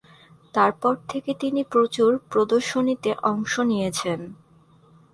[0.53, 4.19] তারপর থেকে তিনি প্রচুর প্রদর্শনীতে অংশ নিয়েছেন।